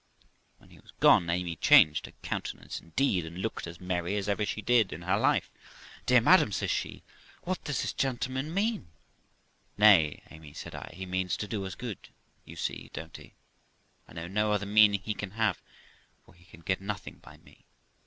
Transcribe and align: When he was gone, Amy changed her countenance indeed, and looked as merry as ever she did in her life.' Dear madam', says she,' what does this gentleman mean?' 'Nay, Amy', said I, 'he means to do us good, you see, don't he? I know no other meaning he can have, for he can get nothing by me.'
When 0.57 0.71
he 0.71 0.79
was 0.79 0.93
gone, 0.99 1.29
Amy 1.29 1.55
changed 1.55 2.07
her 2.07 2.11
countenance 2.23 2.79
indeed, 2.81 3.23
and 3.23 3.37
looked 3.37 3.67
as 3.67 3.79
merry 3.79 4.15
as 4.15 4.27
ever 4.27 4.47
she 4.47 4.59
did 4.63 4.91
in 4.91 5.03
her 5.03 5.15
life.' 5.15 5.51
Dear 6.07 6.21
madam', 6.21 6.51
says 6.53 6.71
she,' 6.71 7.03
what 7.43 7.63
does 7.63 7.83
this 7.83 7.93
gentleman 7.93 8.51
mean?' 8.51 8.87
'Nay, 9.77 10.23
Amy', 10.31 10.53
said 10.53 10.73
I, 10.73 10.89
'he 10.95 11.05
means 11.05 11.37
to 11.37 11.47
do 11.47 11.63
us 11.67 11.75
good, 11.75 12.09
you 12.45 12.55
see, 12.55 12.89
don't 12.93 13.15
he? 13.15 13.35
I 14.07 14.13
know 14.13 14.27
no 14.27 14.51
other 14.51 14.65
meaning 14.65 15.01
he 15.01 15.13
can 15.13 15.31
have, 15.37 15.61
for 16.25 16.33
he 16.33 16.45
can 16.45 16.61
get 16.61 16.81
nothing 16.81 17.19
by 17.19 17.37
me.' 17.37 17.67